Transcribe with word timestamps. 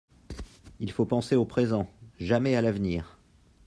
Il 0.79 0.91
faut 0.91 1.05
penser 1.05 1.35
au 1.35 1.45
présent, 1.45 1.87
jamais 2.19 2.55
à 2.55 2.63
l'avenir. 2.63 3.19